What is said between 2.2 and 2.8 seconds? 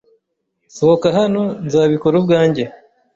ubwanjye.